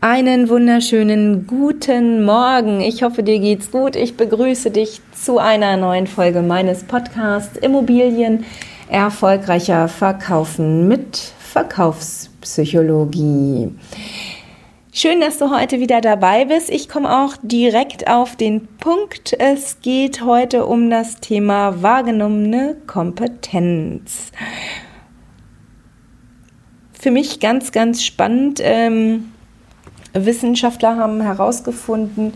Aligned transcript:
Einen 0.00 0.48
wunderschönen 0.48 1.48
guten 1.48 2.24
Morgen. 2.24 2.80
Ich 2.80 3.02
hoffe, 3.02 3.24
dir 3.24 3.40
geht's 3.40 3.72
gut. 3.72 3.96
Ich 3.96 4.16
begrüße 4.16 4.70
dich 4.70 5.00
zu 5.10 5.38
einer 5.38 5.76
neuen 5.76 6.06
Folge 6.06 6.40
meines 6.40 6.84
Podcasts 6.84 7.56
Immobilien 7.56 8.44
erfolgreicher 8.88 9.88
verkaufen 9.88 10.86
mit 10.86 11.16
Verkaufspsychologie. 11.40 13.74
Schön, 14.92 15.20
dass 15.20 15.38
du 15.38 15.50
heute 15.50 15.80
wieder 15.80 16.00
dabei 16.00 16.44
bist. 16.44 16.70
Ich 16.70 16.88
komme 16.88 17.24
auch 17.24 17.34
direkt 17.42 18.08
auf 18.08 18.36
den 18.36 18.68
Punkt. 18.78 19.34
Es 19.40 19.80
geht 19.80 20.24
heute 20.24 20.66
um 20.66 20.90
das 20.90 21.16
Thema 21.16 21.82
wahrgenommene 21.82 22.76
Kompetenz. 22.86 24.30
Für 26.92 27.10
mich 27.10 27.40
ganz, 27.40 27.72
ganz 27.72 28.04
spannend. 28.04 28.60
Ähm, 28.62 29.32
Wissenschaftler 30.14 30.96
haben 30.96 31.20
herausgefunden, 31.20 32.32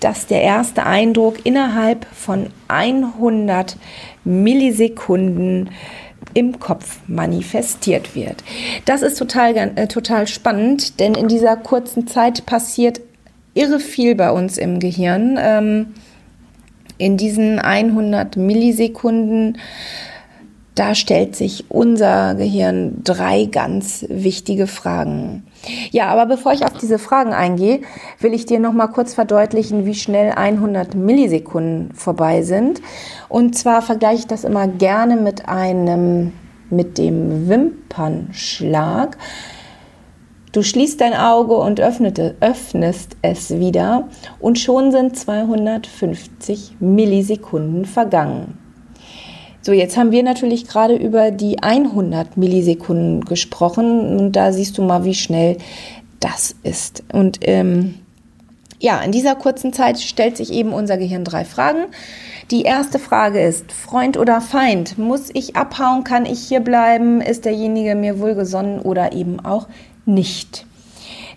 dass 0.00 0.26
der 0.26 0.42
erste 0.42 0.84
Eindruck 0.84 1.44
innerhalb 1.44 2.06
von 2.14 2.48
100 2.68 3.76
Millisekunden 4.24 5.70
im 6.34 6.60
Kopf 6.60 6.98
manifestiert 7.06 8.14
wird. 8.14 8.44
Das 8.84 9.02
ist 9.02 9.18
total, 9.18 9.56
äh, 9.56 9.88
total 9.88 10.26
spannend, 10.26 11.00
denn 11.00 11.14
in 11.14 11.28
dieser 11.28 11.56
kurzen 11.56 12.06
Zeit 12.06 12.46
passiert 12.46 13.00
irre 13.54 13.80
viel 13.80 14.14
bei 14.14 14.30
uns 14.30 14.58
im 14.58 14.78
Gehirn. 14.78 15.38
Ähm, 15.40 15.86
in 16.98 17.16
diesen 17.16 17.58
100 17.58 18.36
Millisekunden 18.36 19.58
da 20.80 20.94
stellt 20.94 21.36
sich 21.36 21.66
unser 21.68 22.34
Gehirn 22.36 23.02
drei 23.04 23.44
ganz 23.44 24.06
wichtige 24.08 24.66
Fragen. 24.66 25.42
Ja, 25.90 26.06
aber 26.06 26.24
bevor 26.24 26.54
ich 26.54 26.64
auf 26.64 26.72
diese 26.72 26.98
Fragen 26.98 27.34
eingehe, 27.34 27.82
will 28.18 28.32
ich 28.32 28.46
dir 28.46 28.60
noch 28.60 28.72
mal 28.72 28.86
kurz 28.86 29.12
verdeutlichen, 29.12 29.84
wie 29.84 29.92
schnell 29.92 30.32
100 30.32 30.94
Millisekunden 30.94 31.92
vorbei 31.92 32.40
sind. 32.40 32.80
Und 33.28 33.58
zwar 33.58 33.82
vergleiche 33.82 34.20
ich 34.20 34.26
das 34.26 34.42
immer 34.44 34.68
gerne 34.68 35.16
mit 35.16 35.50
einem 35.50 36.32
mit 36.70 36.96
dem 36.96 37.46
Wimpernschlag. 37.46 39.18
Du 40.52 40.62
schließt 40.62 40.98
dein 40.98 41.12
Auge 41.12 41.56
und 41.56 41.78
öffnete, 41.78 42.36
öffnest 42.40 43.18
es 43.20 43.50
wieder 43.50 44.08
und 44.38 44.58
schon 44.58 44.92
sind 44.92 45.14
250 45.14 46.76
Millisekunden 46.80 47.84
vergangen. 47.84 48.59
So, 49.62 49.72
jetzt 49.72 49.96
haben 49.96 50.10
wir 50.10 50.22
natürlich 50.22 50.66
gerade 50.66 50.94
über 50.94 51.30
die 51.30 51.62
100 51.62 52.36
Millisekunden 52.36 53.24
gesprochen 53.24 54.18
und 54.18 54.32
da 54.32 54.52
siehst 54.52 54.78
du 54.78 54.82
mal, 54.82 55.04
wie 55.04 55.14
schnell 55.14 55.58
das 56.18 56.54
ist. 56.62 57.02
Und 57.12 57.40
ähm, 57.42 57.96
ja, 58.78 59.00
in 59.02 59.12
dieser 59.12 59.34
kurzen 59.34 59.74
Zeit 59.74 60.00
stellt 60.00 60.38
sich 60.38 60.50
eben 60.50 60.72
unser 60.72 60.96
Gehirn 60.96 61.24
drei 61.24 61.44
Fragen. 61.44 61.86
Die 62.50 62.62
erste 62.62 62.98
Frage 62.98 63.40
ist, 63.40 63.70
Freund 63.70 64.16
oder 64.16 64.40
Feind? 64.40 64.98
Muss 64.98 65.28
ich 65.32 65.54
abhauen? 65.54 66.04
Kann 66.04 66.24
ich 66.24 66.40
hier 66.40 66.60
bleiben? 66.60 67.20
Ist 67.20 67.44
derjenige 67.44 67.94
mir 67.94 68.18
wohlgesonnen 68.18 68.80
oder 68.80 69.12
eben 69.12 69.38
auch 69.40 69.68
nicht? 70.06 70.64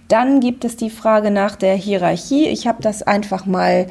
Dann 0.08 0.40
gibt 0.40 0.64
es 0.64 0.78
die 0.78 0.90
Frage 0.90 1.32
nach 1.32 1.56
der 1.56 1.76
Hierarchie. 1.76 2.46
Ich 2.46 2.68
habe 2.68 2.82
das 2.82 3.04
einfach 3.04 3.46
mal 3.46 3.88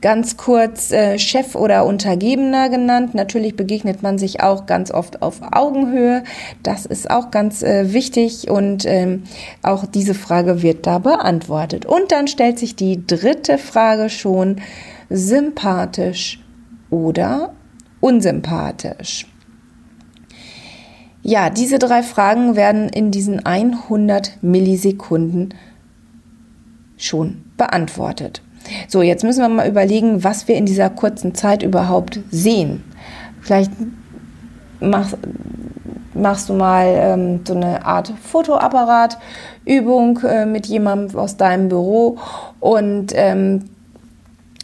ganz 0.00 0.36
kurz 0.36 0.90
äh, 0.90 1.18
Chef 1.18 1.54
oder 1.54 1.84
Untergebener 1.84 2.68
genannt. 2.68 3.14
Natürlich 3.14 3.56
begegnet 3.56 4.02
man 4.02 4.18
sich 4.18 4.42
auch 4.42 4.66
ganz 4.66 4.90
oft 4.90 5.22
auf 5.22 5.40
Augenhöhe. 5.52 6.24
Das 6.62 6.86
ist 6.86 7.10
auch 7.10 7.30
ganz 7.30 7.62
äh, 7.62 7.92
wichtig 7.92 8.50
und 8.50 8.84
ähm, 8.86 9.24
auch 9.62 9.86
diese 9.86 10.14
Frage 10.14 10.62
wird 10.62 10.86
da 10.86 10.98
beantwortet. 10.98 11.86
Und 11.86 12.12
dann 12.12 12.28
stellt 12.28 12.58
sich 12.58 12.76
die 12.76 13.06
dritte 13.06 13.58
Frage 13.58 14.08
schon, 14.08 14.56
sympathisch 15.10 16.40
oder 16.88 17.52
unsympathisch. 18.00 19.26
Ja, 21.22 21.50
diese 21.50 21.78
drei 21.78 22.02
Fragen 22.02 22.56
werden 22.56 22.88
in 22.88 23.10
diesen 23.10 23.44
100 23.44 24.42
Millisekunden 24.42 25.52
schon 26.96 27.44
beantwortet. 27.56 28.42
So, 28.88 29.02
jetzt 29.02 29.24
müssen 29.24 29.40
wir 29.40 29.48
mal 29.48 29.68
überlegen, 29.68 30.24
was 30.24 30.48
wir 30.48 30.56
in 30.56 30.66
dieser 30.66 30.90
kurzen 30.90 31.34
Zeit 31.34 31.62
überhaupt 31.62 32.20
sehen. 32.30 32.84
Vielleicht 33.40 33.72
machst, 34.80 35.16
machst 36.14 36.48
du 36.48 36.54
mal 36.54 36.86
ähm, 36.88 37.40
so 37.46 37.54
eine 37.54 37.84
Art 37.84 38.12
Fotoapparatübung 38.22 40.20
äh, 40.22 40.46
mit 40.46 40.66
jemandem 40.66 41.18
aus 41.18 41.36
deinem 41.36 41.68
Büro 41.68 42.18
und 42.60 43.12
ähm, 43.14 43.64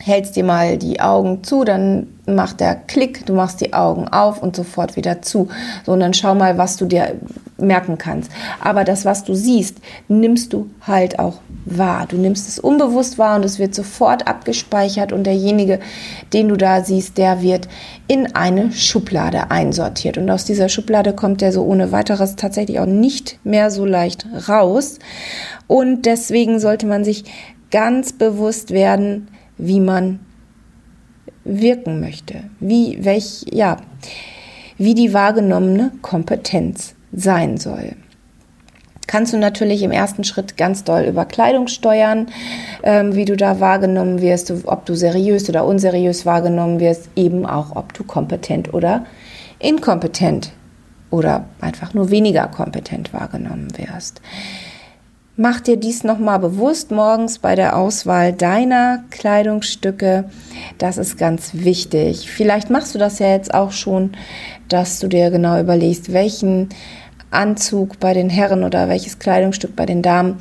hältst 0.03 0.37
dir 0.37 0.45
mal 0.45 0.77
die 0.77 1.01
Augen 1.01 1.43
zu, 1.43 1.65
dann 1.65 2.09
macht 2.27 2.61
der 2.61 2.75
Klick, 2.75 3.25
du 3.27 3.35
machst 3.35 3.61
die 3.61 3.73
Augen 3.73 4.09
auf 4.09 4.43
und 4.43 4.57
sofort 4.57 4.97
wieder 4.97 5.23
zu. 5.23 5.49
So, 5.85 5.93
und 5.93 6.01
dann 6.01 6.15
schau 6.15 6.35
mal, 6.35 6.59
was 6.59 6.77
du 6.77 6.87
dir 6.87 7.15
merken 7.59 7.99
kannst. 7.99 8.31
Aber 8.61 8.85
das, 8.85 9.05
was 9.05 9.25
du 9.25 9.35
siehst, 9.35 9.79
nimmst 10.09 10.53
du 10.53 10.69
halt 10.83 11.19
auch 11.19 11.41
wahr. 11.65 12.07
Du 12.09 12.17
nimmst 12.17 12.49
es 12.49 12.59
unbewusst 12.59 13.19
wahr 13.19 13.37
und 13.37 13.45
es 13.45 13.59
wird 13.59 13.75
sofort 13.75 14.27
abgespeichert 14.27 15.13
und 15.13 15.25
derjenige, 15.25 15.81
den 16.33 16.49
du 16.49 16.57
da 16.57 16.83
siehst, 16.85 17.17
der 17.19 17.43
wird 17.43 17.69
in 18.09 18.35
eine 18.35 18.73
Schublade 18.73 19.51
einsortiert. 19.51 20.19
Und 20.19 20.31
aus 20.31 20.45
dieser 20.45 20.69
Schublade 20.69 21.13
kommt 21.13 21.41
der 21.41 21.53
so 21.53 21.65
ohne 21.65 21.93
weiteres 21.93 22.37
tatsächlich 22.37 22.79
auch 22.79 22.87
nicht 22.87 23.39
mehr 23.45 23.71
so 23.71 23.85
leicht 23.85 24.27
raus. 24.49 24.99
Und 25.67 26.07
deswegen 26.07 26.61
sollte 26.61 26.87
man 26.87 27.05
sich 27.05 27.25
ganz 27.71 28.13
bewusst 28.13 28.71
werden, 28.71 29.29
wie 29.59 29.81
man 29.81 30.21
wirken 31.47 32.01
möchte, 32.01 32.45
wie 32.61 33.05
welch 33.05 33.45
ja, 33.51 33.79
wie 34.79 34.95
die 34.95 35.15
wahrgenommene 35.15 35.93
Kompetenz 36.03 36.95
sein 37.13 37.57
soll. 37.57 37.97
Kannst 39.07 39.33
du 39.33 39.39
natürlich 39.39 39.83
im 39.83 39.93
ersten 39.93 40.25
Schritt 40.25 40.57
ganz 40.57 40.83
doll 40.83 41.05
über 41.05 41.25
Kleidung 41.25 41.69
steuern, 41.69 42.27
ähm, 42.83 43.15
wie 43.15 43.25
du 43.25 43.37
da 43.37 43.61
wahrgenommen 43.61 44.21
wirst, 44.21 44.53
ob 44.67 44.85
du 44.85 44.95
seriös 44.95 45.49
oder 45.49 45.65
unseriös 45.65 46.27
wahrgenommen 46.27 46.81
wirst, 46.81 47.09
eben 47.15 47.47
auch, 47.47 47.77
ob 47.77 47.95
du 47.95 48.03
kompetent 48.03 48.75
oder 48.75 49.07
inkompetent 49.61 50.53
oder 51.11 51.47
einfach 51.61 51.95
nur 51.95 52.11
weniger 52.11 52.49
kompetent 52.49 53.13
wahrgenommen 53.13 53.69
wirst. 53.79 54.21
Mach 55.39 55.61
dir 55.61 55.77
dies 55.77 56.03
nochmal 56.03 56.39
bewusst 56.39 56.91
morgens 56.91 57.41
bei 57.41 57.55
der 57.55 57.77
Auswahl 57.77 58.33
deiner 58.33 59.05
Kleidungsstücke. 59.11 60.31
Das 60.79 60.97
ist 60.97 61.19
ganz 61.19 61.51
wichtig. 61.53 62.31
Vielleicht 62.31 62.71
machst 62.71 62.95
du 62.95 62.99
das 62.99 63.19
ja 63.19 63.29
jetzt 63.29 63.53
auch 63.53 63.73
schon, 63.73 64.13
dass 64.71 64.99
du 64.99 65.09
dir 65.09 65.31
genau 65.31 65.61
überlegst, 65.61 66.15
welchen 66.15 66.71
Anzug 67.31 68.01
bei 68.01 68.15
den 68.15 68.31
Herren 68.31 68.65
oder 68.65 68.89
welches 68.89 69.19
Kleidungsstück 69.19 69.77
bei 69.77 69.85
den 69.85 70.01
Damen 70.01 70.39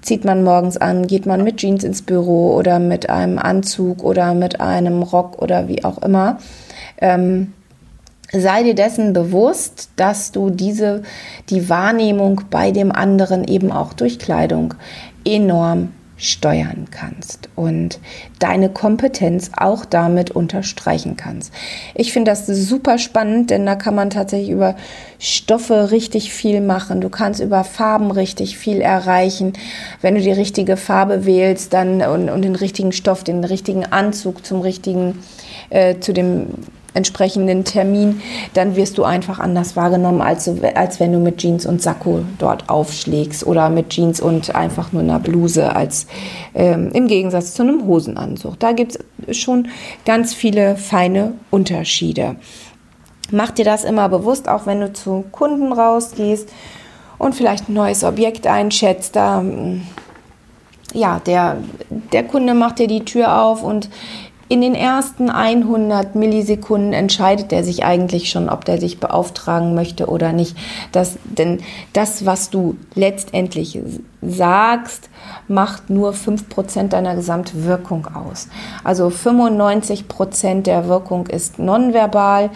zieht 0.00 0.24
man 0.24 0.44
morgens 0.44 0.76
an, 0.76 1.08
geht 1.08 1.26
man 1.26 1.42
mit 1.42 1.56
Jeans 1.56 1.82
ins 1.82 2.02
Büro 2.02 2.54
oder 2.54 2.78
mit 2.78 3.10
einem 3.10 3.40
Anzug 3.40 4.04
oder 4.04 4.32
mit 4.32 4.60
einem 4.60 5.02
Rock 5.02 5.42
oder 5.42 5.66
wie 5.66 5.82
auch 5.82 5.98
immer. 6.02 6.38
Ähm, 7.00 7.52
sei 8.32 8.62
dir 8.62 8.74
dessen 8.74 9.12
bewusst, 9.12 9.90
dass 9.96 10.32
du 10.32 10.50
diese, 10.50 11.02
die 11.50 11.68
Wahrnehmung 11.68 12.42
bei 12.50 12.70
dem 12.70 12.92
anderen 12.92 13.44
eben 13.44 13.72
auch 13.72 13.92
durch 13.92 14.18
Kleidung 14.18 14.74
enorm 15.24 15.90
steuern 16.18 16.86
kannst 16.90 17.50
und 17.56 17.98
deine 18.38 18.70
Kompetenz 18.70 19.50
auch 19.56 19.84
damit 19.84 20.30
unterstreichen 20.30 21.16
kannst. 21.16 21.52
Ich 21.94 22.12
finde 22.12 22.30
das 22.30 22.46
super 22.46 22.96
spannend, 22.96 23.50
denn 23.50 23.66
da 23.66 23.76
kann 23.76 23.94
man 23.94 24.08
tatsächlich 24.08 24.50
über 24.50 24.76
Stoffe 25.18 25.90
richtig 25.90 26.32
viel 26.32 26.62
machen. 26.62 27.02
Du 27.02 27.10
kannst 27.10 27.40
über 27.40 27.64
Farben 27.64 28.10
richtig 28.10 28.56
viel 28.56 28.80
erreichen. 28.80 29.52
Wenn 30.00 30.14
du 30.14 30.22
die 30.22 30.32
richtige 30.32 30.78
Farbe 30.78 31.26
wählst, 31.26 31.74
dann 31.74 32.00
und, 32.00 32.30
und 32.30 32.42
den 32.42 32.56
richtigen 32.56 32.92
Stoff, 32.92 33.22
den 33.22 33.44
richtigen 33.44 33.84
Anzug 33.84 34.46
zum 34.46 34.62
richtigen, 34.62 35.18
äh, 35.68 36.00
zu 36.00 36.14
dem 36.14 36.46
entsprechenden 36.96 37.64
Termin, 37.64 38.22
dann 38.54 38.74
wirst 38.74 38.98
du 38.98 39.04
einfach 39.04 39.38
anders 39.38 39.76
wahrgenommen, 39.76 40.22
als, 40.22 40.50
als 40.74 40.98
wenn 40.98 41.12
du 41.12 41.18
mit 41.18 41.38
Jeans 41.38 41.66
und 41.66 41.82
Sakko 41.82 42.24
dort 42.38 42.68
aufschlägst 42.68 43.46
oder 43.46 43.68
mit 43.68 43.90
Jeans 43.90 44.20
und 44.20 44.54
einfach 44.54 44.92
nur 44.92 45.02
einer 45.02 45.20
Bluse 45.20 45.76
als 45.76 46.06
ähm, 46.54 46.90
im 46.92 47.06
Gegensatz 47.06 47.54
zu 47.54 47.62
einem 47.62 47.86
Hosenanzug. 47.86 48.58
Da 48.58 48.72
gibt 48.72 48.98
es 49.26 49.36
schon 49.36 49.68
ganz 50.04 50.34
viele 50.34 50.76
feine 50.76 51.34
Unterschiede. 51.50 52.36
Mach 53.30 53.50
dir 53.50 53.64
das 53.64 53.84
immer 53.84 54.08
bewusst, 54.08 54.48
auch 54.48 54.66
wenn 54.66 54.80
du 54.80 54.92
zu 54.92 55.24
Kunden 55.32 55.72
rausgehst 55.72 56.48
und 57.18 57.34
vielleicht 57.34 57.68
ein 57.68 57.74
neues 57.74 58.04
Objekt 58.04 58.46
einschätzt. 58.46 59.16
Da, 59.16 59.44
ja, 60.92 61.20
der, 61.26 61.58
der 62.12 62.24
Kunde 62.24 62.54
macht 62.54 62.78
dir 62.78 62.86
die 62.86 63.04
Tür 63.04 63.42
auf 63.42 63.62
und 63.62 63.90
in 64.48 64.60
den 64.60 64.74
ersten 64.74 65.28
100 65.28 66.14
Millisekunden 66.14 66.92
entscheidet 66.92 67.52
er 67.52 67.64
sich 67.64 67.84
eigentlich 67.84 68.30
schon, 68.30 68.48
ob 68.48 68.64
der 68.64 68.78
sich 68.78 69.00
beauftragen 69.00 69.74
möchte 69.74 70.06
oder 70.06 70.32
nicht. 70.32 70.56
Das, 70.92 71.18
denn 71.24 71.60
das, 71.92 72.26
was 72.26 72.50
du 72.50 72.76
letztendlich 72.94 73.80
sagst, 74.22 75.10
macht 75.48 75.90
nur 75.90 76.12
5% 76.12 76.88
deiner 76.88 77.16
Gesamtwirkung 77.16 78.06
aus. 78.14 78.48
Also 78.84 79.08
95% 79.08 80.62
der 80.62 80.88
Wirkung 80.88 81.26
ist 81.26 81.58
nonverbal 81.58 82.50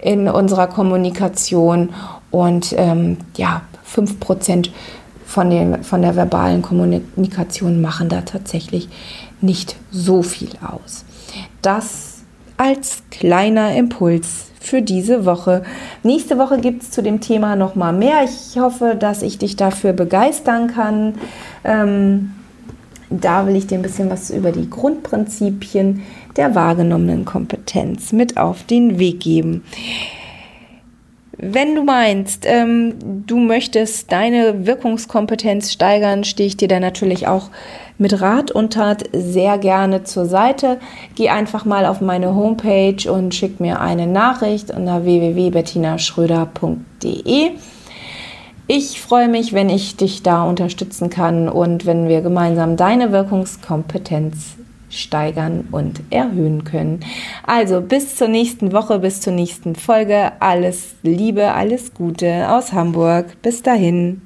in 0.00 0.28
unserer 0.28 0.66
Kommunikation 0.66 1.90
und 2.30 2.74
ähm, 2.78 3.18
ja, 3.36 3.62
5% 3.94 4.70
von, 5.26 5.50
den, 5.50 5.84
von 5.84 6.00
der 6.00 6.16
verbalen 6.16 6.62
Kommunikation 6.62 7.80
machen 7.80 8.08
da 8.08 8.22
tatsächlich 8.22 8.88
nicht 9.40 9.76
so 9.90 10.22
viel 10.22 10.50
aus. 10.62 11.04
Das 11.62 12.22
als 12.56 13.02
kleiner 13.10 13.74
Impuls 13.74 14.50
für 14.60 14.80
diese 14.80 15.26
Woche. 15.26 15.62
Nächste 16.02 16.38
Woche 16.38 16.58
gibt 16.58 16.82
es 16.82 16.90
zu 16.90 17.02
dem 17.02 17.20
Thema 17.20 17.56
noch 17.56 17.74
mal 17.74 17.92
mehr. 17.92 18.24
Ich 18.24 18.58
hoffe, 18.58 18.96
dass 18.98 19.22
ich 19.22 19.38
dich 19.38 19.56
dafür 19.56 19.92
begeistern 19.92 20.68
kann. 20.68 21.14
Ähm, 21.64 22.32
da 23.10 23.46
will 23.46 23.56
ich 23.56 23.66
dir 23.66 23.78
ein 23.78 23.82
bisschen 23.82 24.10
was 24.10 24.30
über 24.30 24.52
die 24.52 24.68
Grundprinzipien 24.68 26.02
der 26.36 26.54
wahrgenommenen 26.54 27.24
Kompetenz 27.24 28.12
mit 28.12 28.36
auf 28.38 28.64
den 28.64 28.98
Weg 28.98 29.20
geben. 29.20 29.62
Wenn 31.38 31.74
du 31.74 31.82
meinst, 31.82 32.44
ähm, 32.46 33.24
du 33.26 33.38
möchtest 33.38 34.12
deine 34.12 34.66
Wirkungskompetenz 34.66 35.72
steigern, 35.72 36.24
stehe 36.24 36.46
ich 36.46 36.56
dir 36.56 36.68
da 36.68 36.80
natürlich 36.80 37.26
auch 37.26 37.50
mit 37.98 38.20
Rat 38.20 38.50
und 38.50 38.72
Tat 38.72 39.04
sehr 39.12 39.58
gerne 39.58 40.02
zur 40.04 40.26
Seite. 40.26 40.78
Geh 41.14 41.30
einfach 41.30 41.64
mal 41.64 41.86
auf 41.86 42.00
meine 42.00 42.34
Homepage 42.34 43.10
und 43.10 43.34
schick 43.34 43.60
mir 43.60 43.80
eine 43.80 44.06
Nachricht 44.06 44.70
unter 44.70 45.04
www.bettinaschröder.de. 45.04 47.50
Ich 48.66 49.00
freue 49.00 49.28
mich, 49.28 49.52
wenn 49.52 49.68
ich 49.68 49.96
dich 49.96 50.22
da 50.22 50.44
unterstützen 50.44 51.10
kann 51.10 51.48
und 51.48 51.84
wenn 51.84 52.08
wir 52.08 52.22
gemeinsam 52.22 52.76
deine 52.76 53.12
Wirkungskompetenz 53.12 54.54
steigern 55.00 55.68
und 55.70 56.00
erhöhen 56.10 56.64
können. 56.64 57.00
Also 57.46 57.80
bis 57.80 58.16
zur 58.16 58.28
nächsten 58.28 58.72
Woche, 58.72 58.98
bis 58.98 59.20
zur 59.20 59.32
nächsten 59.32 59.76
Folge. 59.76 60.32
Alles 60.40 60.94
Liebe, 61.02 61.52
alles 61.52 61.94
Gute 61.94 62.50
aus 62.50 62.72
Hamburg. 62.72 63.40
Bis 63.42 63.62
dahin. 63.62 64.22